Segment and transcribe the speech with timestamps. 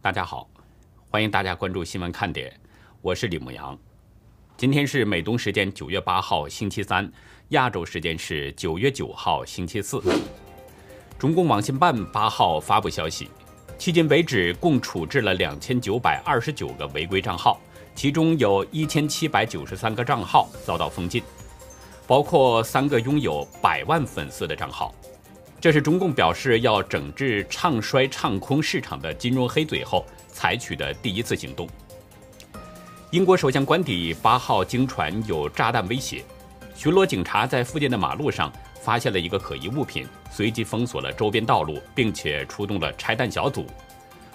[0.00, 0.48] 大家好，
[1.10, 2.52] 欢迎大家关注新闻看点，
[3.02, 3.76] 我是李牧阳。
[4.56, 7.10] 今天是美东时间九月八号星期三，
[7.48, 10.00] 亚洲时间是九月九号星期四。
[11.18, 13.28] 中共网信办八号发布消息，
[13.76, 17.60] 迄今为止共处置了两千九百二十九个违规账号，
[17.96, 21.24] 其中有一千七百九十三个账号遭到封禁，
[22.06, 24.94] 包括三个拥有百万粉丝的账号。
[25.60, 31.68] 这是中共表示要整治唱衰唱空市场的金融黑嘴后采取的第一次行动。
[33.10, 36.24] 英国首相官邸八号经传有炸弹威胁，
[36.76, 43.66] 巡逻警察在附近的马路上发现了一个可疑物品，随即封锁了周边道路，并且出动了拆弹小组。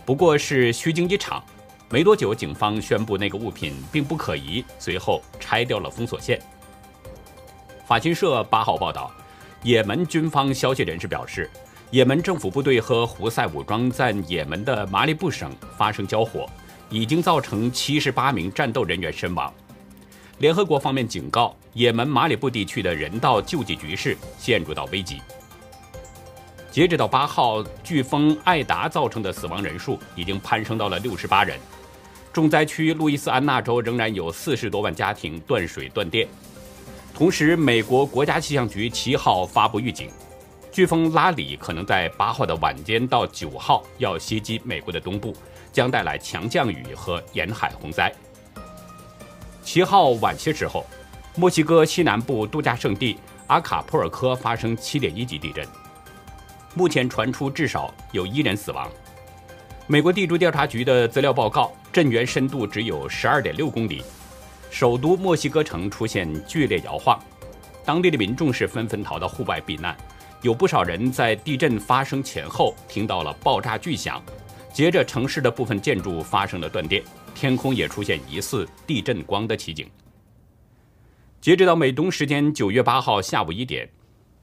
[0.05, 1.41] 不过是虚惊一场，
[1.89, 6.37] 没多久，警方宣布那个物品并不可疑，随后拆掉了封锁线。
[7.87, 9.09] 法新社八号报道。
[9.63, 11.49] 也门军方消息人士表示，
[11.89, 16.45] 也门政府部队和胡塞武装在也门的马里布省发生交火，
[16.89, 19.51] 已经造成七十八名战斗人员身亡。
[20.39, 25.21] 联合国方面警告，也门马里布地区的人道救济局势陷入到危机。
[26.69, 31.57] 截止到八号，飓风艾达造成的死亡人数已经攀升到了六十八人。
[32.33, 36.27] 重灾区路易斯安那州仍然有四十多万家庭断水断电。
[37.13, 40.09] 同时，美国国家气象局七号发布预警，
[40.71, 45.31] 飓风拉里可能在八号的晚间到九号要袭击美国的东部，
[45.71, 48.11] 将带来强降雨和沿海洪灾。
[49.63, 50.83] 七号晚些时候，
[51.35, 55.65] 墨西哥西南部度假胜地阿卡普尔科发生七点一级地震，
[56.73, 58.89] 目前传出至少有一人死亡。
[59.85, 64.03] 美国地质调查局的资料报告，震源深度只有十二点六公里。
[64.73, 67.23] 首都墨西哥城出现剧烈摇晃，
[67.85, 69.95] 当地的民众是纷纷逃到户外避难，
[70.41, 74.19] 有不少人在地震发生前后听到了爆炸巨响，
[74.73, 77.03] 接着城市的部分建筑发生了断电，
[77.35, 79.87] 天空也出现疑似地震光的奇景。
[81.39, 83.87] 截止到美东时间九月八号下午一点，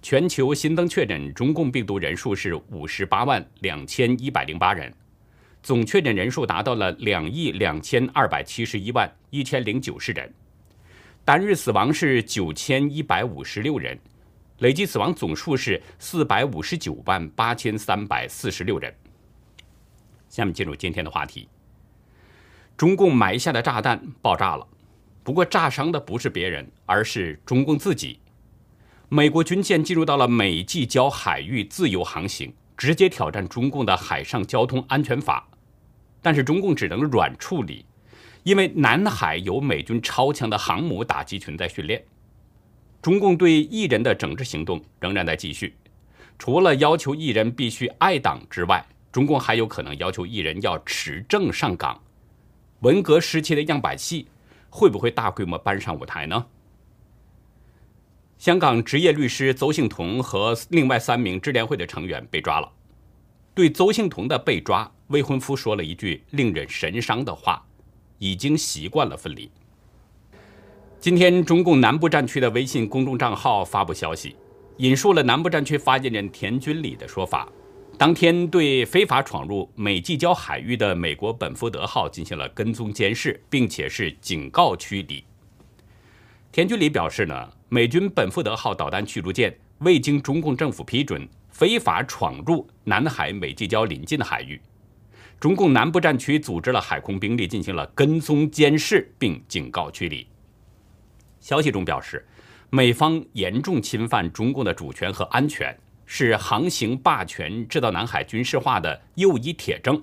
[0.00, 4.94] 全球新增确诊中共病毒人数是五十八万两千一百零八人。
[5.62, 10.32] 总确诊人数达到了两亿两千二百七十一万一千零九十人，
[11.25, 13.98] 单日死亡是九千一百五十六人，
[14.59, 18.93] 累计死亡总数是四百五十九万八千三百四十六人。
[20.31, 21.47] 下面进入今天的话题：
[22.77, 24.66] 中共埋下的炸弹爆炸了，
[25.22, 28.19] 不过炸伤的不是别人，而是中共自己。
[29.10, 35.48] 美国军舰进入到了美济礁海域自由航行，直接挑战中共的海上交通安全法。
[36.22, 37.84] 但是中共只能软处理，
[38.42, 42.04] 因为南海有美军超强的航母打击群在训练。
[43.00, 45.75] 中共对艺人的整治行动仍然在继续，
[46.38, 52.00] 除了要求艺人必须爱党之外，中共还有可能要求艺人要持证上岗。
[52.80, 54.28] 文革时期的样板戏
[54.69, 56.47] 会不会大规模搬上舞台呢？
[58.38, 62.72] 香港职业律师邹幸彤和另外三名智联会的成员被抓了。
[63.54, 64.91] 对邹幸彤的被抓。
[65.10, 67.60] 未婚夫说了一句令人神伤的话
[68.19, 69.50] ：“已经习惯了分离。”
[71.00, 74.37] 今天，中共南部战区的微信公众账号发布消息，
[74.76, 77.48] 引述了南部战区发言人田军礼的说法：
[77.98, 85.25] 当天对非法闯入美济礁海域的美国本福德号进行了跟踪监视，并且是警告驱离。
[86.53, 94.60] 田军礼表示呢，美军本福德号导弹驱逐舰未经中共政府批准，非法闯入南海美济礁临近的海域。
[95.40, 100.26] 中共南部战区组织了海空兵力进行了跟踪监视，并警告驱离。
[101.40, 102.28] 消息中表示，
[102.68, 105.74] 美方严重侵犯中共的主权和安全，
[106.04, 110.02] 是航行霸权、制造南海军事化的又一铁证，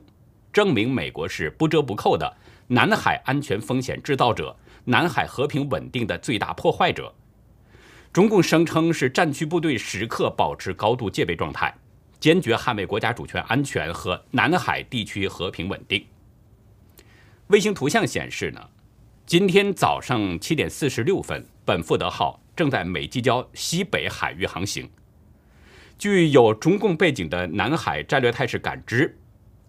[0.52, 7.14] 证明美国是不折不扣的南海安全风险制造者、南海和平稳定的最大破坏者。
[8.12, 11.72] 中共声称是战区部队时刻保持高度戒备状态。
[12.20, 16.06] 坚决捍卫国家主权安全和南海地区和平稳定。
[17.48, 18.70] 卫星图像显示呢，
[19.26, 24.90] 今天早上七点四十六分，本福德号正在美济礁西北海域航行。
[25.98, 29.18] 据有中共背景的南海战略态势感知，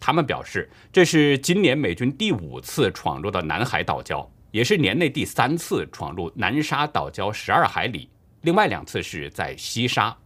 [0.01, 8.11] 他们表示，这是今年美军第五次闯入到南海岛礁，也是年内第三次闯入南沙岛礁十二海里，
[8.43, 10.17] 另外两次是在西沙。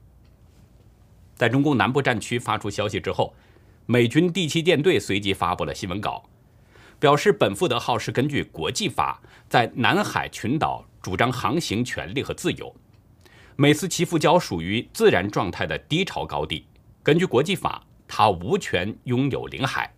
[1.35, 3.35] 在中共南部战区发出消息之后，
[3.87, 6.25] 美军第七舰队随即发布了新闻稿，
[7.01, 12.75] 表示本福德号是根据国际法在南海群岛主张航行权利和自由。
[13.57, 16.67] 美斯奇夫礁属于自然状态的低潮高地，
[17.03, 19.93] 根据国际法，它无权拥有领海。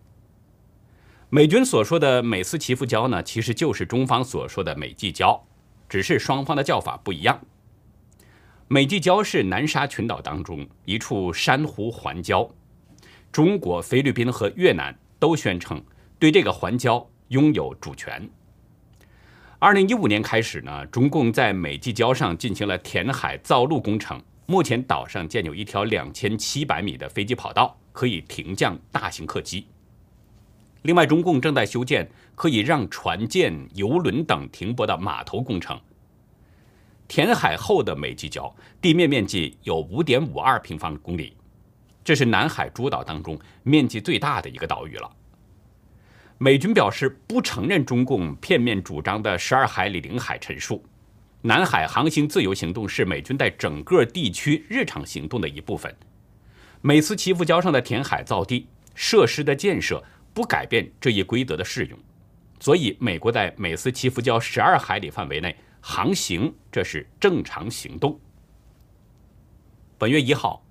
[1.29, 5.39] 美军所说的美斯奇夫礁呢，其实就是中方所说的美济礁，
[5.87, 7.39] 只是双方的叫法不一样。
[8.67, 12.49] 美济礁是南沙群岛当中一处珊瑚环礁，
[13.31, 15.79] 中国、菲律宾和越南都宣称
[16.17, 18.27] 对这个环礁拥有主权。
[19.59, 29.67] 二零一五年开始呢，中共在美济礁上进行了填海造陆工程，目前岛上建有一条两千七百米的飞机跑道，可以停降大型客机。
[30.81, 35.79] 另外，中共正在修建可以让船舰、游轮等停泊的码头工程。
[37.07, 41.35] 填海后的美济礁地面面积有五点五二平方公里，
[42.03, 45.11] 这是南海诸岛当中面积最大的一个岛屿了。
[46.37, 50.83] 美军表示不承认中共片面主张的十二海里领海陈述。
[51.41, 55.95] 南海航行自由行动是美军在整个地区日常行动的一部分。
[56.81, 60.03] 美斯奇夫礁上的填海造地设施的建设。
[60.35, 61.97] 不改变这一规则的适用，
[62.59, 65.55] 所以美国在美斯奇夫礁十二海里范围内
[65.87, 68.19] 航行，这是正常行动。
[69.99, 70.65] 本月一号，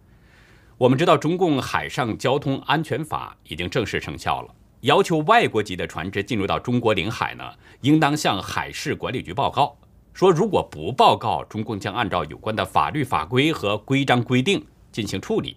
[0.77, 7.45] 我们知道中共海上交通安全法已经正式生效了，要求外国籍的船只进入到中国领海呢，
[7.83, 9.79] 应当向海事管理局报告。
[10.13, 15.57] 说如果不报告，中共将按照有关的法律法规和规章规定进行处理。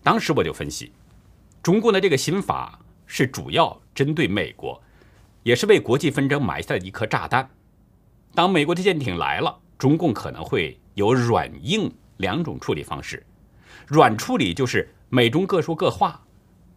[0.00, 0.92] 当时我就分析。
[1.60, 4.80] 中共的这个新法是主要针对美国，
[5.42, 7.50] 也是为国际纷争埋下的一颗炸弹。
[8.34, 13.24] 当美国的舰艇来了，中共可能会有软硬两种处理方式。
[13.86, 16.20] 软处理就是美中各说各话，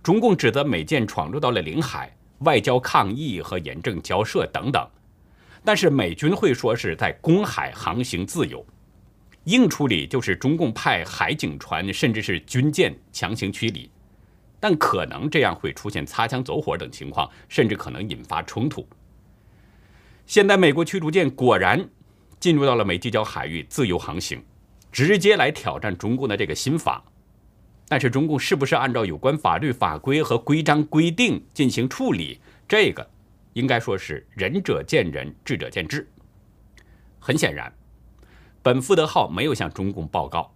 [0.01, 4.87] 中共指责美舰闯入到了领海，外交抗议和严正交涉等等。
[5.63, 8.65] 但是美军会说是在公海航行自由。
[9.45, 13.89] 硬处理就是中共派海警船甚至是军舰强行驱离。
[14.59, 18.87] 但可能这样会出现擦枪走火等情况，甚至可能引发冲突。
[20.25, 21.89] 现在美国驱逐舰果然
[22.39, 24.41] 进入到了美济礁海域自由航行，
[24.91, 27.03] 直接来挑战中共的这个新法。
[27.87, 33.05] 但是中共是不是按照有关法律法规和规章规定进行处理，这个
[33.53, 36.07] 应该说是仁者见仁，智者见智。
[37.19, 37.71] 很显然，
[38.63, 40.53] 本福德号没有向中共报告。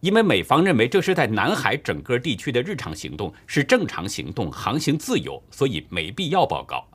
[0.00, 6.86] 因为美方认为这是在南海整个地区的日常行动，是正常行动，航行自由，所以没必要报告。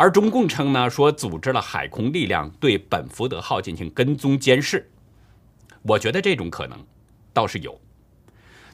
[0.00, 4.90] 而中共称呢，说组织了海空力量对本福德号进行跟踪监视。
[5.82, 6.82] 我觉得这种可能
[7.34, 7.78] 倒是有，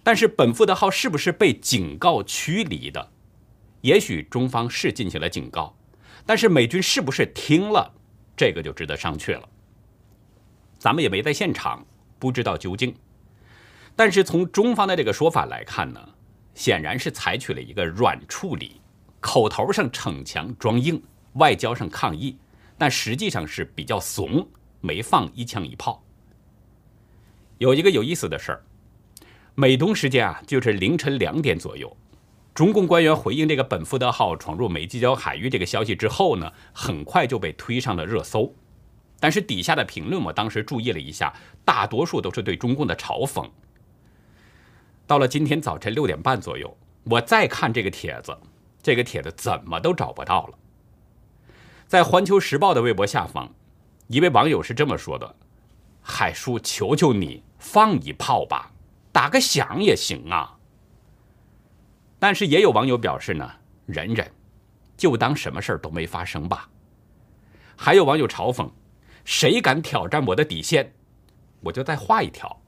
[0.04, 3.10] 但是本福德号是不是被警告驱离的？
[3.80, 5.76] 也许中方是进行了警告，
[6.24, 7.92] 但是美军是不是听了？
[8.36, 9.48] 这个就值得商榷了。
[10.78, 11.84] 咱们也没在现场，
[12.20, 12.94] 不知道究竟。
[13.96, 16.00] 但是从中方的这个说法来看呢，
[16.54, 18.80] 显然是采取了一个软处理，
[19.18, 21.02] 口头上逞强装硬，
[21.36, 22.36] 外交上抗议，
[22.76, 24.48] 但实际上是比较怂，
[24.80, 26.02] 没放一枪一炮。
[27.58, 28.64] 有一个有意思的事儿，
[29.54, 31.96] 美东时间啊，就是凌晨两点左右，
[32.52, 38.54] 中共官员回应这个本福德号闯入美济礁海域这个消息之后呢，很快就被推上了热搜。
[39.18, 41.34] 但是底下的评论我当时注意了一下，
[41.64, 43.48] 大多数都是对中共的嘲讽。
[45.06, 48.36] 到了今天早晨六点半左右，我再看这个帖子，
[48.82, 50.58] 这个帖子怎么都找不到了。
[51.86, 53.48] 在《环球时报》的微博下方，
[54.08, 55.36] 一位网友是这么说的
[56.02, 58.72] ：“海叔，求求你放一炮吧，
[59.12, 60.58] 打个响也行啊。”
[62.18, 63.48] 但是也有网友表示呢
[63.86, 64.28] ：“忍忍，
[64.96, 66.68] 就当什么事儿都没发生吧。”
[67.76, 68.68] 还有网友嘲讽
[69.24, 70.92] ：“谁敢挑战我的底线，
[71.60, 72.60] 我就再画一条。”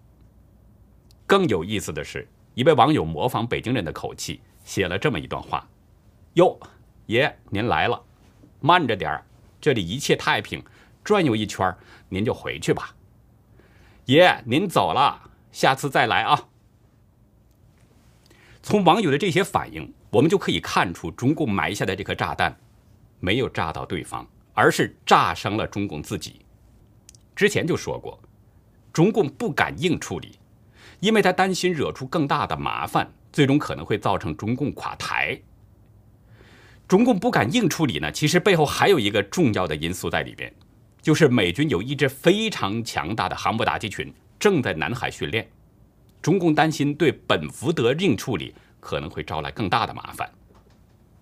[1.27, 5.67] 更有意思的是，一位网友模仿北京人的口气，写了这么一段话
[6.35, 6.57] ：“哟，
[7.07, 8.01] 爷您来了，
[8.61, 9.25] 慢着点儿，
[9.61, 10.63] 这里一切太平，
[11.05, 11.75] 转悠一圈
[12.09, 12.95] 您就回去吧。
[14.07, 16.49] 爷您走了，下次再来啊。”
[18.63, 22.59] 从网友的这些反应，我们就可以看出，中共埋下的这颗炸弹，
[23.21, 26.41] 没有炸到对方，而是炸伤了中共自己。
[27.35, 28.21] 之前就说过，
[28.93, 30.39] 中共不敢硬处理。
[31.01, 35.41] 因为他担心惹出更大的麻烦，最终可能会造成中共垮台。
[36.89, 40.51] 中共不敢硬处理呢，其实背后还有一个重要的因素在里边，
[41.03, 45.47] 就是美军有一支非常强大的航母打击群正在南海训练。
[46.23, 50.29] 中共担心对本福德硬处理可能会招来更大的麻烦。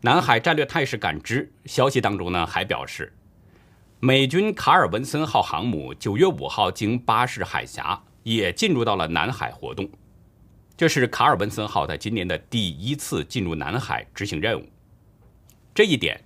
[0.01, 3.13] 南海战略态势感知消息当中呢，还表示，
[3.99, 8.01] 美军卡尔文森号航母九月五号经巴士海峡。
[8.27, 9.89] 也进入到了南海活动，
[10.77, 14.67] 这是卡尔文森号在今年的第一次进入南海执行任务。
[15.77, 16.19] 这一点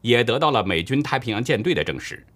[0.00, 2.26] 也得到了美军太平洋舰队的证实。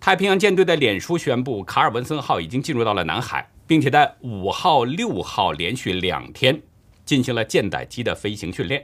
[0.00, 6.58] 太平洋舰队的脸书宣布，卡尔文森号已经进入到了南海，并且在五号、六号连续两天
[7.04, 8.82] 进行了舰载机的飞行训练。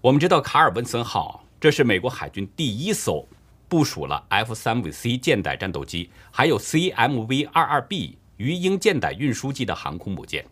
[0.00, 3.24] 我们知道，卡尔文森号这是美国海军第一艘
[3.68, 10.44] 部署了 F 三五 C 舰载战斗机，还有 CMV 二二 B 鱼鹰舰载运输机的航空母舰。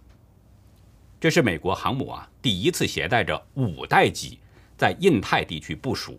[1.19, 4.39] 这是美国航母啊第一次携带着五代机
[4.81, 6.19] 在印太地区部署。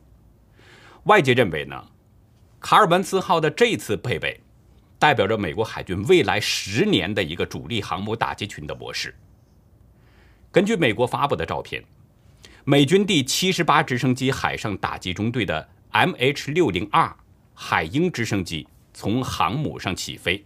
[1.06, 1.84] 外界认为呢？
[2.60, 4.39] 卡尔文森号的这次配备，
[5.00, 9.15] 代表着美国海军未来十年的一个主力航母打击群的模式。
[10.51, 11.84] 根据美国发布的照片，
[12.63, 17.15] 美军第七十八直升机海上打击中队的 MH 六零 R
[17.56, 20.46] 海鹰直升机从航母上起飞，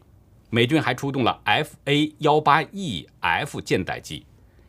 [0.49, 4.25] 美军还出动了 FA 幺八 EF 舰载机，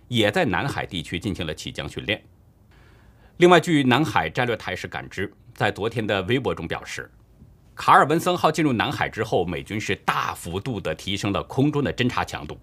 [0.08, 2.20] 也在南海地区进行了起降训练。
[3.38, 7.10] 另外，据南海战略态势感知在昨天的微博中表示。
[7.74, 12.58] 卡尔文森号进入南海之后，美军是大幅度的提升了空中的侦察强度。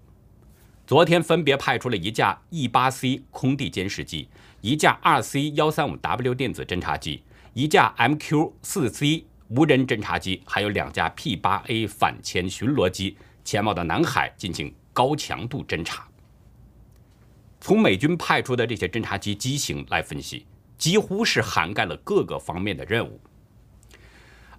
[0.84, 4.28] 昨天分别派出了一架 E-8C 空地监视机、
[4.60, 16.08] 一架 RC-135W 电子侦察机、一架 MQ-4C 无人侦察机，还有两架 P-8A 反潜巡逻机前往的南海进行高强度侦察。
[17.60, 20.44] 从美军派出的这些侦察机机型来分析，
[20.84, 23.18] 几乎是涵盖了各个方面的任务。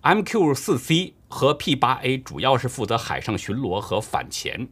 [0.01, 4.67] MQ-4C 和 P-8A 主要是负责海上巡逻和反潜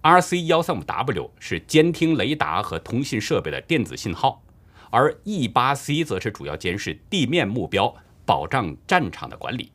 [0.00, 4.42] ，RC-135W 是监听雷达和通信设备的电子信号，
[4.88, 7.94] 而 E-8C 则是主要监视地面目标，
[8.24, 9.70] 保障战场的管理。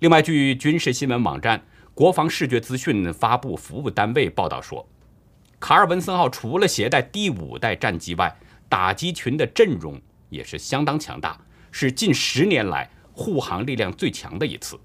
[0.00, 1.64] 另外，据军事新闻网站
[1.94, 4.86] 国防视觉资讯发布服务单位报道说，
[5.58, 8.36] 卡尔文森号除了携带第五代战机外，
[8.72, 10.00] 打击群的阵容
[10.30, 11.38] 也是相当强大，
[11.70, 12.90] 是近十年来。
[13.12, 14.80] 护航力量最强的一次，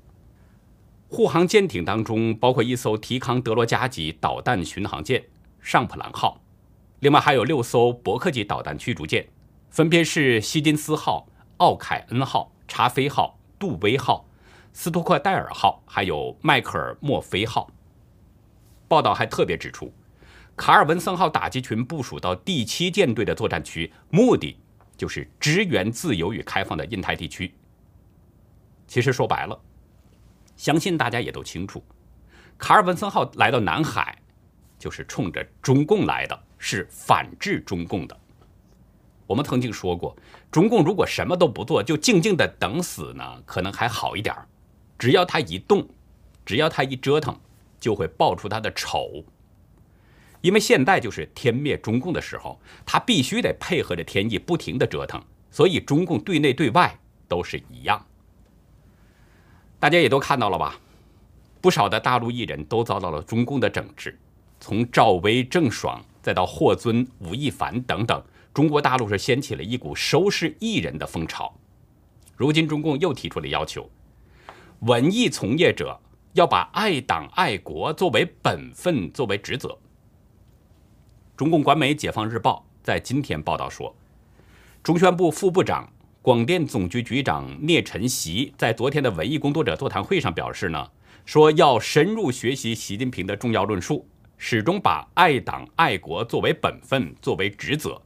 [1.08, 5.24] 护航舰艇当中包括一艘提康德罗加级导弹巡航舰
[5.62, 6.42] “上普兰号”，
[7.00, 9.26] 另外还有六艘伯克级导弹驱逐舰，
[9.70, 11.26] 分别是希金斯号、
[11.56, 14.28] 奥凯恩号、查菲号、杜威号、
[14.74, 17.72] 斯托克戴尔号，还有迈克尔墨菲号。
[18.90, 19.94] 报道还特别指出，
[20.58, 24.58] 卡尔文森号打击群部署到第七舰队的作战区，目的
[24.98, 27.54] 就是支援自由与开放的印太地区。
[28.88, 29.58] 其实说白了，
[30.58, 31.82] 相信大家也都清楚，
[32.58, 34.18] 卡尔文森号来到南海，
[34.80, 38.20] 就是冲着中共来的，是反制中共的。
[39.28, 40.18] 我们曾经说过，
[40.50, 44.48] 中共如果什么都不做，就静静的等死呢，可能还好一点儿
[44.98, 45.88] 只要他一动，
[46.44, 47.40] 只要他一折腾，
[47.80, 49.24] 就会爆出他的丑。
[50.48, 55.22] 因为现在就是天灭中共的时候，他必须得配合着天意，不停的折腾。
[55.52, 58.02] 所以中共对内对外都是一样。
[59.78, 60.80] 大家也都看到了吧？
[61.60, 64.18] 不少的大陆艺人都遭到了中共的整治，
[64.58, 68.24] 从赵薇、郑爽，再到霍尊、吴亦凡等等，
[68.54, 71.54] 中国大陆是掀起了一股收拾艺人的风潮。
[72.38, 73.90] 如今中共又提出了要求，
[74.80, 76.00] 文艺从业者
[76.32, 79.78] 要把爱党爱国作为本分，作为职责。
[81.38, 83.96] 中共官媒《解放日报》在今天报道说，
[84.82, 85.88] 中宣部副部长。
[86.20, 90.90] 广电总局局长聂晨曦在昨天的文艺工作者座谈会上表示呢，
[91.26, 94.06] 说要深入学习习近平的重要论述，
[94.38, 98.02] 始终把爱党爱国作为本分，作为职责，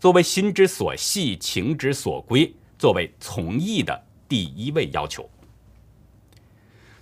[0.00, 5.30] 作为心之所系、情之所归，作为从艺的第一位要求。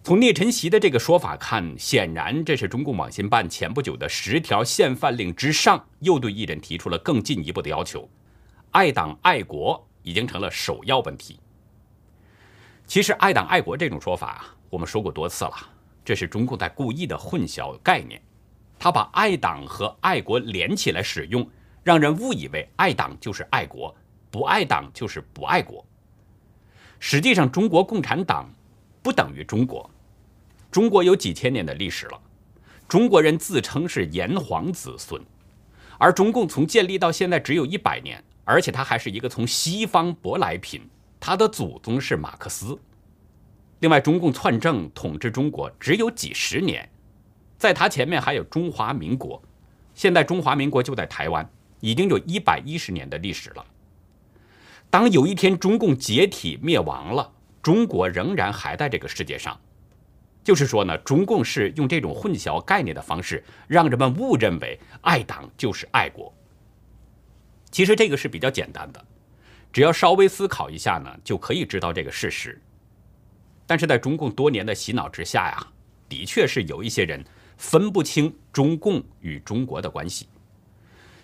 [0.07, 8.09] 从聂晨曦的这个说法看，显然这是中共网信办前不久的十条限范令之上，又对艺人提出了更进一步的要求：
[8.71, 9.85] 爱党爱国。
[10.05, 11.41] 已经成了首要问题。
[12.87, 15.55] 其实，爱党爱国这种说法，我们说过多次了，
[16.05, 18.23] 这是中共在故意的混淆概念。
[18.79, 21.45] 他把爱党和爱国连起来使用，
[21.83, 23.93] 让人误以为爱党就是爱国，
[24.31, 25.85] 不爱党就是不爱国。
[27.01, 28.49] 实际上，中国共产党
[29.03, 29.91] 不等于中国。
[30.77, 32.21] 中国有几千年的历史了，
[32.87, 35.19] 中国人自称是炎黄子孙，
[35.97, 38.23] 而中共从建立到现在只有一百年。
[38.45, 40.83] 而且他还是一个从西方舶来品，
[41.19, 42.79] 他的祖宗是马克思。
[43.79, 46.87] 另外，中共篡政统治中国只有几十年，
[47.57, 49.43] 在他前面还有中华民国，
[49.95, 51.49] 现在中华民国就在台湾，
[51.81, 53.65] 已经有一百一十年的历史了。
[54.91, 59.59] 当有一天中共解体灭亡了，中国仍然还在这个世界上，
[60.47, 66.33] 就是说呢，中共是用这种混淆概念的方式，让人们误认为爱党就是爱国。
[67.73, 69.05] 其实这个是比较简单的，
[69.73, 72.63] 只要稍微思考一下呢，就可以知道这个事实。
[73.67, 75.67] 但是在中共多年的洗脑之下呀，
[76.09, 77.25] 的确是有一些人
[77.57, 80.29] 分不清中共与中国的关系，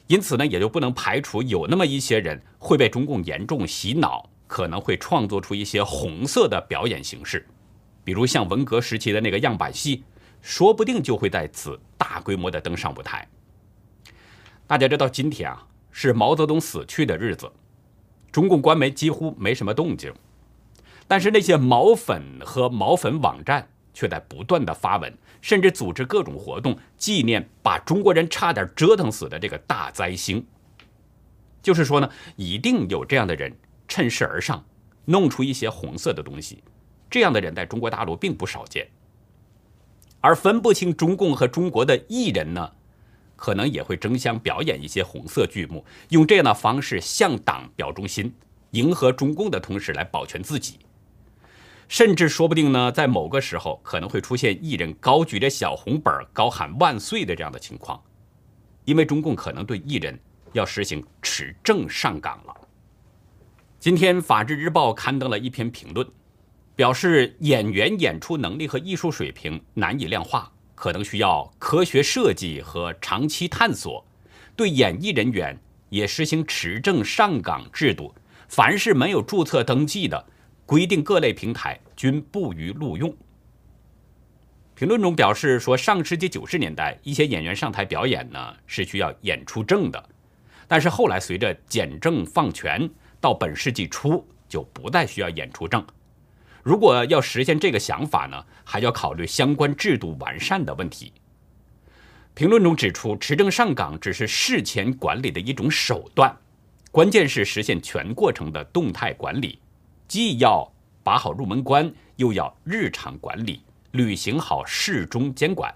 [0.08, 7.46] 因此呢，也就不能排除有那么一些人会被中共严重洗脑，可能会创作出一些红色的表演形式，
[8.04, 10.04] 比如像文革时期的那个样板戏，
[10.40, 13.28] 说不定就会在此大规模的登上舞台。
[14.66, 17.50] 大家知道，今天啊是毛泽东死去的日子，
[18.30, 20.12] 中共官媒几乎没什么动静。
[21.06, 30.44] 但是那些毛粉和毛粉网站却在不断的发文，甚至组织各种活动纪念把中国人差点折腾死的这个大灾星。
[31.60, 33.54] 就是说呢，一定有这样的人
[33.86, 34.64] 趁势而上，
[35.04, 36.62] 弄出一些红色的东西。
[37.12, 38.88] 这样的人在中国大陆并不少见。
[40.20, 42.72] 而分不清中共和中国的艺人呢，
[43.36, 48.32] 可能也会争相表演一些红色剧目，用这样的方式向党表忠心，
[48.70, 50.78] 迎合中共的同时来保全自己。
[51.88, 58.02] 甚至说不定呢，在某个时候可能会出现艺人高举着小红本高喊万岁的这样的情况，
[58.86, 60.18] 因为中共可能对艺人
[60.52, 62.56] 要实行持证上岗了。
[63.78, 66.08] 今天《法制日报》刊登了一篇评论，
[66.74, 74.04] 表示演员演出能力和艺术水平难以量化，可能需要科学设计和长期探索，
[74.56, 75.58] 对演艺人员
[75.90, 78.14] 也实行持证上岗制度，
[78.48, 80.26] 凡是没有注册登记的。
[80.64, 83.14] 规定各类平台均不予录用。
[84.74, 90.02] 评论中表示说，上世纪九十年代，一些演员上台表演呢是需要演出证的，
[90.66, 92.88] 但是后来随着简政放权，
[93.20, 95.84] 到本世纪初就不再需要演出证。
[96.62, 101.12] 如果要实现这个想法呢，还要考虑相关制度完善的问题。
[102.34, 106.34] 评论中指出，持证上岗只是事前管理的一种手段，
[106.90, 109.58] 关键是实现全过程的动态管理。
[110.06, 110.70] 既要
[111.02, 115.74] 把好入门关，又要日常管理，履行好事中监管，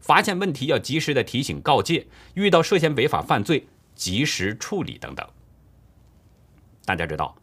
[0.00, 5.26] 发现问题要及时的提醒告诫，遇到涉嫌违法犯罪及时处理等等。
[6.84, 7.34] 大家知道，《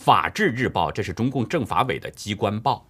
[0.00, 2.88] 法制日报》这是中共政法委的机关报，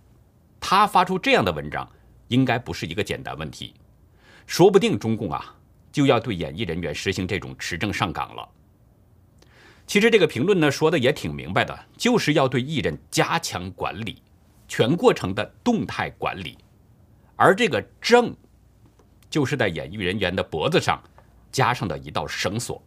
[0.60, 1.90] 他发出这样的文章，
[2.28, 3.74] 应该不是一个简单问题，
[4.46, 5.56] 说不定中共啊
[5.90, 8.48] 就要对演艺人员实行这种持证上岗了。
[9.88, 14.22] 其实这个评论呢说的也挺明白的，就是要对艺人加强管理，
[14.68, 16.56] 全过程的动态管理，
[17.34, 18.32] 而这个证，
[19.28, 21.02] 就是在演艺人员的脖子上
[21.50, 22.80] 加上的一道绳索。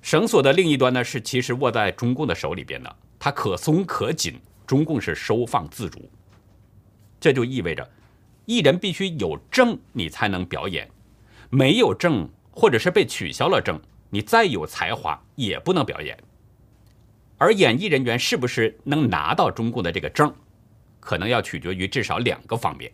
[0.00, 6.10] 绳索的另一端呢是其实握在中共的手里边的，它可松可紧，中共是收放自如。
[7.20, 7.88] 这就意味着，
[8.46, 10.90] 艺人必须有证你才能表演，
[11.48, 13.80] 没有证或者是被取消了证。
[14.10, 16.18] 你再有才华也不能表演，
[17.38, 20.34] 而演艺人员是不是能拿到中共的这个证，
[20.98, 22.90] 可能要取决于至少两个方面，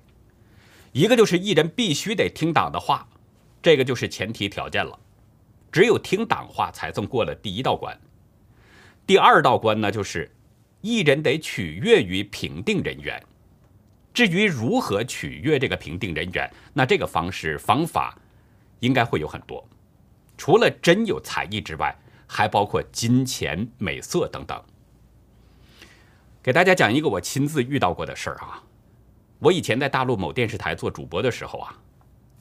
[0.93, 3.09] 一个就是艺人必须得听党的话，
[3.63, 4.99] 这个就是前提条件了，
[5.73, 7.99] 只有听党话才算过了第一道关。
[9.09, 10.31] 第二道关呢，就是
[10.83, 13.19] 艺人得取悦于评定人员，
[14.13, 18.15] 至于如何取悦这个评定人员，那这个方式方法
[18.81, 19.67] 应该会有很多。
[20.37, 24.63] 除了真有才艺之外，还包括金钱、美色等等。
[26.43, 28.63] 给大家讲一个我亲自遇到过的事儿啊。
[29.39, 31.75] 我以前在大陆某电视台做主播的时候啊，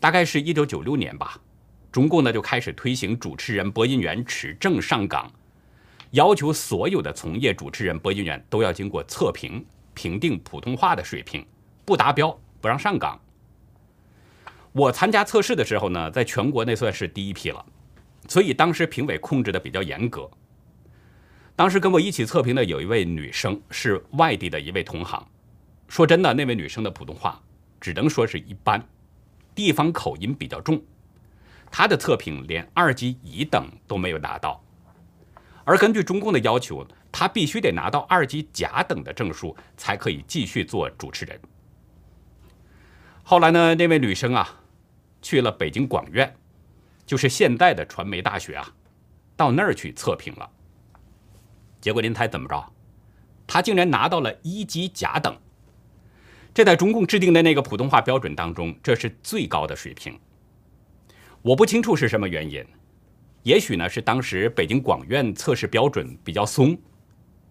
[0.01, 1.39] 大概是一九九六年吧，
[1.93, 5.31] 中共呢就开始推行主持人、播音员持证上岗，
[6.11, 11.45] 要求所有的从业主持人、播音员都要经过测评，评定普通话的水平，
[11.85, 13.19] 不达标不让上岗。
[14.71, 17.65] 我参加测试的时候呢，在全国那算是第一批了。
[18.27, 20.29] 所以当时评委控制的比较严格。
[21.55, 25.25] 当时跟我一起测评的有一位女生，是外地的一位同行。
[25.87, 27.41] 说真的，那位女生的普通话
[27.79, 28.85] 只能说是一般，
[29.55, 30.81] 地方口音比较重。
[31.71, 34.61] 她的测评连二级乙等都没有达到，
[35.67, 41.37] 而根据中共的要求，她必须得拿到二级甲等的证书，才可以继续做主持人。
[43.21, 44.61] 后来呢，那位女生啊，
[45.21, 46.33] 去了北京广院。
[47.05, 48.73] 就是现代的传媒大学啊，
[49.37, 50.49] 到那儿去测评了。
[51.79, 52.73] 结果您猜怎么着？
[53.45, 55.37] 她竟然拿到了一级甲等。
[56.53, 60.19] 这在中共制定的那个普通话标准当中，这是最高的水平。
[61.41, 62.65] 我不清楚是什么原因，
[63.43, 66.77] 也许呢是当时北京广院测试标准比较松，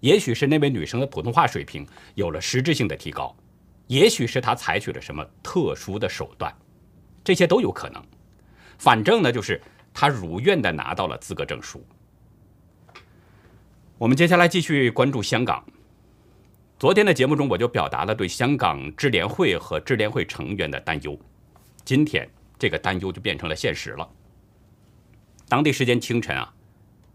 [0.01, 3.35] 也许是那位女生的普通话水平有了实质性的提高，
[3.87, 6.55] 也许是她采取了什么特殊的手段，
[7.25, 8.03] 这些都有可能。
[8.79, 9.61] 反正呢，就是
[9.95, 11.83] 他如愿的拿到了资格证书。
[13.97, 15.65] 我们接下来继续关注香港。
[16.79, 21.19] 昨天的节目中，我就表达了对香港智联会和智联会成员的担忧。
[21.87, 24.07] 今天，这个担忧就变成了现实了。
[25.49, 26.53] 当地时间清晨啊，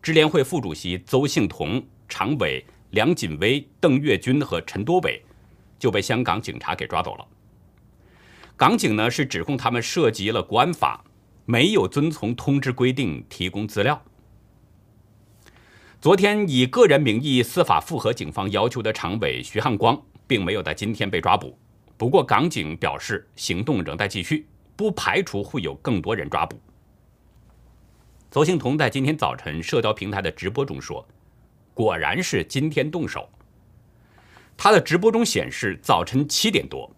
[0.02, 5.22] 支联会副主席邹幸同、常委梁锦威、邓月军和陈多伟
[5.78, 7.28] 就被香港警察给抓走了。
[8.56, 11.04] 港警呢是指控他们涉及了国安法，
[11.46, 14.02] 没有遵从通知规定提供资料。
[16.00, 21.58] 昨天以个人名义司法复核警方要求的常委徐汉光，并没有在今天被抓捕。
[21.98, 26.58] 不过港警表示，行动仍在继续，不排除会有更多人抓捕。
[28.32, 31.06] 邹幸同在今天早晨社交平台的直播中说
[31.76, 33.28] ：“果然是今天动手。”
[34.56, 36.90] 他的直播中显示，早晨七点多，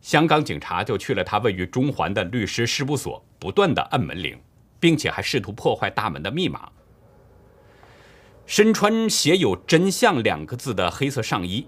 [0.00, 4.38] 香港警察就去了他位于中环的律师事务所，不断的按门铃，
[4.78, 6.70] 并且还试图破坏大门的密码。
[8.46, 11.66] 身穿写有“真相”两个字的黑色上衣，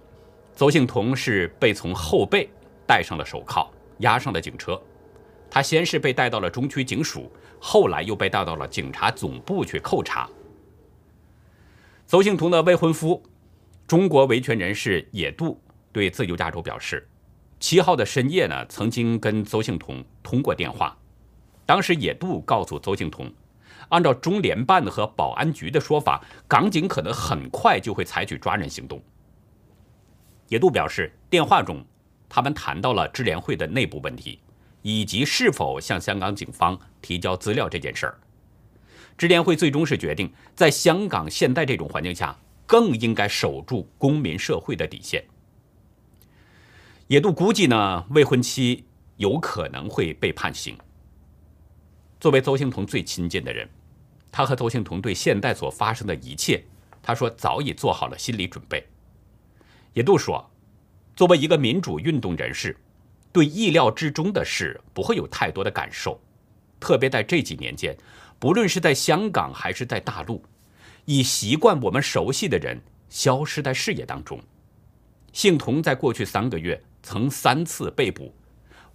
[0.55, 2.49] 邹幸同是被从后背
[2.87, 3.69] 戴上了手铐，
[3.99, 4.81] 押上了警车。
[5.51, 10.29] 他先是被带到了中区警署，后来又被带到了警察总部去扣查。
[12.07, 13.23] 邹幸同的未婚夫、
[13.87, 15.61] 中国维权人士野渡
[15.93, 17.07] 对自由亚洲表示，
[17.59, 20.97] 七号的深夜呢，曾经跟邹幸同通过电话，
[21.67, 23.31] 当时野渡告诉邹幸同。
[23.89, 29.03] 按照中联办和保安局的说法，港警可能很快就会采取抓人行动。
[30.49, 31.85] 野渡表示，电话中
[32.29, 34.39] 他们谈到了支联会的内部问题，
[34.83, 38.19] 以及是否向香港警方提交资料这件事儿。
[39.19, 45.25] 支联会最终是决定，在香港现在这种环境下，更应该守住公民社会的底线。
[47.09, 48.85] 野渡估计呢，未婚妻
[49.17, 50.77] 有可能会被判刑。
[52.19, 53.69] 作为邹幸同最亲近的人。
[54.33, 56.63] 他和邹幸同对现代所发生的一切，
[57.03, 58.87] 他说早已做好了心理准备。
[59.93, 60.49] 野渡说，
[61.17, 62.77] 作为一个民主运动人士，
[63.33, 66.21] 对意料之中的事不会有太多的感受，
[66.81, 67.97] 特别在这几年间，
[68.39, 70.43] 不论是在香港还是在大陆，
[71.05, 74.41] 已习惯我们熟悉的人消失在视野当中。
[75.33, 78.35] 幸同在过去三个月曾三次被捕，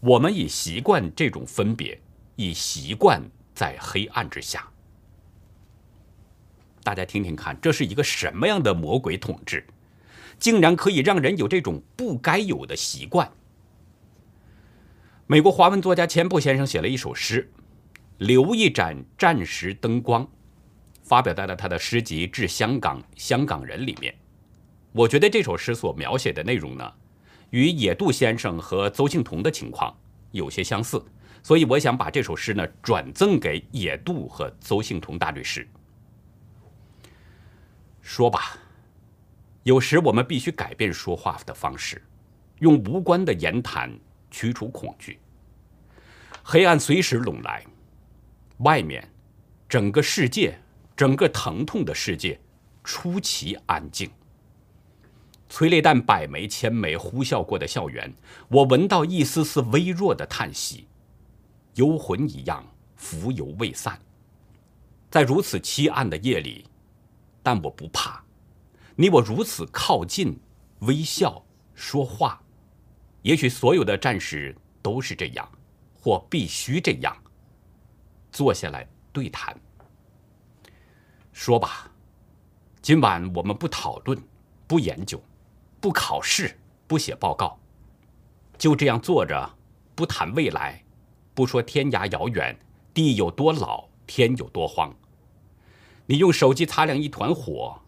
[0.01, 1.97] 我们已习惯这种分别，
[2.35, 3.21] 已习惯
[3.53, 4.67] 在黑暗之下。
[6.83, 9.65] 大家听听看，这是一个什么样的魔鬼统治，
[10.37, 13.31] 竟然可以让人有这种不该有的习惯？
[15.27, 17.51] 美国华文作家钱布先生写了一首诗，
[18.19, 20.23] 《留一盏战时灯光》，
[21.01, 24.13] 发表在了他的诗集《致香港香港人》里面。
[24.91, 26.93] 我觉得这首诗所描写的内容呢，
[27.49, 29.97] 与野渡先生和邹庆同的情况
[30.29, 31.03] 有些相似，
[31.41, 35.67] 所以我想把这首诗呢转赠给野渡和邹幸同大律师。
[37.99, 38.59] 说吧，
[39.63, 41.99] 有时我们必须改变说话的方式，
[42.59, 43.91] 用无关的言谈
[44.35, 45.17] 驱除恐惧。
[46.43, 47.65] 黑暗随时拢来，
[48.57, 49.09] 外面，
[49.69, 50.59] 整个世界，
[50.93, 52.37] 整个疼痛的世界，
[52.83, 54.11] 出奇安静。
[55.47, 58.13] 催泪弹百枚千枚呼啸过的校园，
[58.49, 60.85] 我闻到一丝丝微弱的叹息，
[61.75, 62.61] 幽魂一样
[62.97, 63.97] 浮游未散。
[65.09, 66.65] 在如此凄暗的夜里。
[67.41, 68.21] 但我不怕，
[68.97, 70.41] 你我如此靠近，
[70.79, 72.41] 微笑说话，
[73.25, 75.49] 也许所有的战士都是这样，
[75.99, 77.11] 或必须这样。
[78.31, 79.59] 坐下来对谈，
[81.33, 81.91] 说吧，
[82.83, 84.15] 今晚我们不讨论，
[84.67, 85.19] 不研究，
[85.81, 87.59] 不考试，不写报告，
[88.59, 89.57] 就这样坐着，
[89.95, 90.83] 不谈未来，
[91.33, 92.55] 不说天涯遥远，
[92.93, 94.95] 地有多老，天有多荒。
[96.05, 97.81] 你用手机擦亮一团火，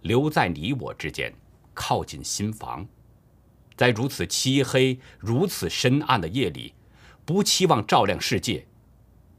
[0.00, 1.32] 留在你我之间，
[1.74, 2.84] 靠近心房，
[3.80, 6.74] 在如此漆黑、如此深暗的夜里，
[7.24, 8.66] 不期望照亮世界，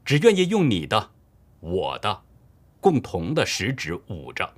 [0.04, 1.12] 只愿意用你的、
[1.60, 2.22] 我的
[2.80, 4.52] 共同的食指捂着，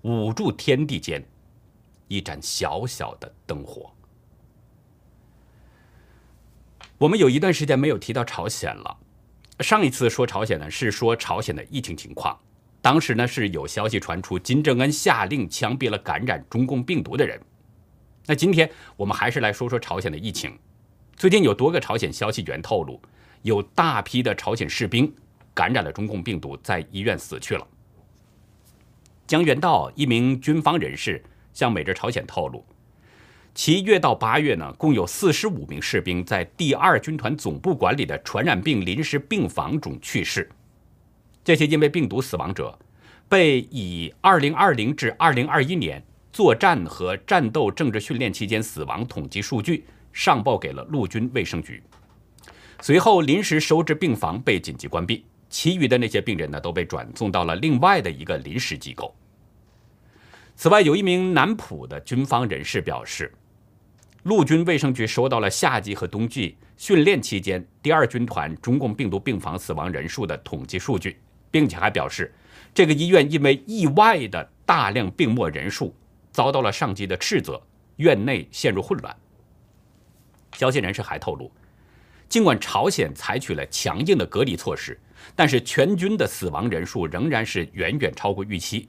[0.00, 1.22] 捂住天地间
[2.08, 3.92] 一盏小小的灯火。
[6.96, 8.96] 我们有一段时间没有提到朝鲜了，
[9.58, 12.40] 上一次说朝鲜呢，是说朝鲜的疫情情况。
[12.80, 17.38] 当时呢是有消息传出，金正恩下令枪毙了感染中共病毒的人。
[18.26, 20.56] 那今天我们还是来说说朝鲜的疫情。
[21.16, 23.00] 最近有多个朝鲜消息源透露，
[23.42, 25.12] 有大批的朝鲜士兵
[25.52, 27.66] 感染了中共病毒，在医院死去了。
[29.26, 32.64] 江原道一名军方人士向美日朝鲜透露，
[33.54, 40.48] 七月到八月呢，共有四十五名士兵在第二军团总部管理的传染病临时病房中去世。
[41.44, 42.78] 这些因为病毒死亡者，
[43.28, 51.82] 被以2020至2021年作战和战斗政治训练期间死亡统计数据上报给了陆军卫生局。
[52.80, 59.14] 随后，临时收治病房被紧急关闭，其余的那些病人呢，都被转送到了另外的一个临时机构。
[60.56, 63.32] 此外，有一名南浦的军方人士表示，
[64.22, 71.18] 陆军卫生局收到了夏季和冬季训练期间第二军团中共病毒病房死亡人数的统计数据，
[71.50, 72.32] 并且还表示，
[72.72, 75.94] 这个医院因为意外的大量病末人数
[76.40, 77.60] 遭到了上级的斥责，
[77.96, 79.14] 院内陷入混乱。
[80.54, 81.52] 消息人士还透露，
[82.30, 84.98] 尽管朝鲜采取了强硬的隔离措施，
[85.36, 88.88] 但是全军的死亡人数仍然是远远超过预期。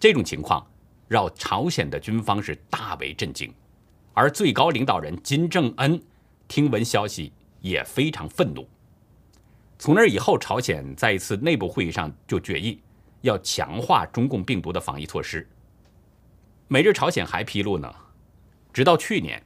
[0.00, 0.66] 这种情况。
[1.06, 3.50] 让朝鲜的军方是大为震惊，
[4.12, 5.98] 而最高领导人金正恩
[6.46, 7.32] 听闻消息
[7.62, 8.68] 也非常愤怒。
[9.78, 12.78] 从那以后，朝鲜在一次内部会议上就决议
[13.22, 15.48] 要强化中共病毒的防疫措施。
[16.70, 17.90] 每日朝鲜还披露呢，
[18.74, 19.42] 直到去年，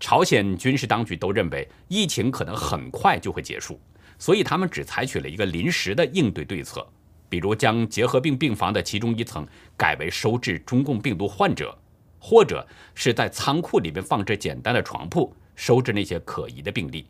[0.00, 3.78] 朝鲜军事当局都认为疫情可能很快就会结束，
[4.18, 6.86] 所以他们只采取了一个临时的应对对策。
[7.28, 9.46] 比如将结核病病房的其中一层
[9.76, 11.76] 改为收治中共病毒患者，
[12.18, 17.06] 或者是在仓库里面放置简单的床铺，收治那些可疑的病例。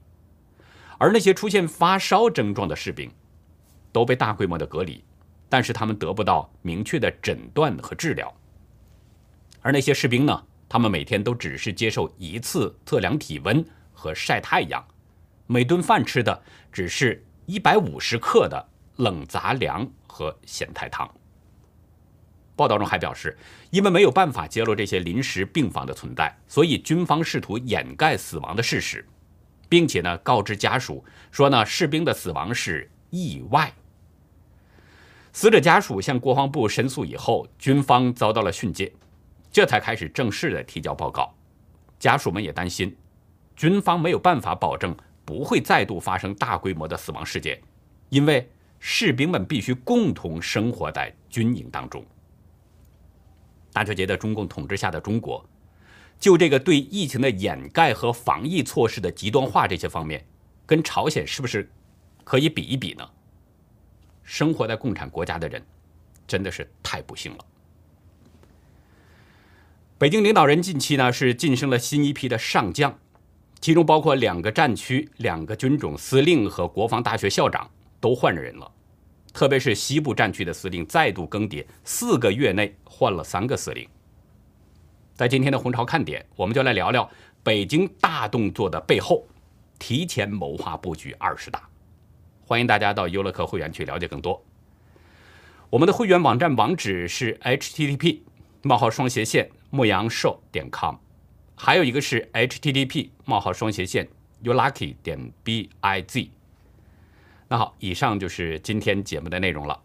[0.98, 3.08] 而那些出现发烧症状的士兵，
[3.92, 5.04] 都被大规模的隔离，
[5.48, 8.34] 但是他们得不到明确的诊断和治疗。
[9.64, 14.86] 而那些士兵呢，他们每天都只是接受一次测量体温和晒太阳，
[15.48, 19.90] 每顿饭吃的只是一百五十克的冷杂粮。
[20.14, 21.12] 和咸菜汤。
[22.54, 23.36] 报道中还表示，
[23.70, 29.04] 因为没有办法揭露这些临时病房的存在，所以军方试图掩盖死亡的事实，
[29.68, 33.74] 并且呢告知家属说呢士兵的死亡是意外。
[35.32, 38.92] 死者家属向国防部申诉以后，军方遭到了训诫，
[39.54, 41.32] 这才开始正式的提交报告。
[41.98, 42.94] 家属们也担心，
[43.56, 47.58] 军方没有办法保证不会再度发生大规模的死亡事件，
[48.10, 48.50] 因为。
[48.86, 52.04] 士兵们必须共同生活在军营当中。
[53.72, 55.42] 大家觉得中共统治下的中国，
[56.20, 60.22] 就这个对疫情的掩盖和防疫措施的极端化这些方面，
[60.66, 61.66] 跟朝鲜是不是
[62.24, 63.08] 可以比一比呢？
[64.22, 65.64] 生活在共产国家的人，
[66.26, 67.44] 真的是太不幸了。
[69.96, 72.98] 北京领导人近期呢是晋升了新一批的上将，
[73.60, 78.68] 其中包括两个战区、两个军种司令和国防大学校长都换人了。
[79.32, 83.88] 特别是西部战区的司令再度更迭，四个月内换了三个司令。
[85.14, 87.08] 在今天的红潮看点，我们就来聊聊
[87.44, 89.24] 北京大动作的背后，
[89.78, 91.62] 提前谋划布局二十大。
[92.44, 94.44] 欢迎大家到优乐客会员去了解更多。
[95.70, 98.18] 我们的会员网站网址是 http:
[98.62, 100.94] 冒号双斜线牧羊兽点 com，
[101.56, 104.08] 还有一个是 http: 冒号双斜线
[104.44, 106.28] youlucky 点 biz。
[107.48, 109.82] 那好，以上就是今天节目的内容了。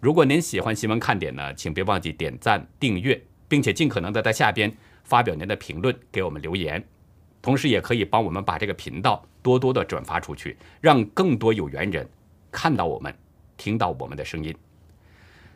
[0.00, 6.84] 如果您喜欢新闻看点呢，请别忘记点赞、订阅，并且尽可能的在下边发表您的评论，给我们留言。
[7.40, 12.04] 同时，也可以帮我们把这个频道多多的转发出去，让更多有缘人
[12.50, 13.16] 看到我们、
[13.56, 14.52] 听到我们的声音。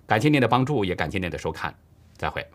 [0.07, 1.75] 感谢您的帮助，也感谢您的收看，
[2.17, 2.47] 再会。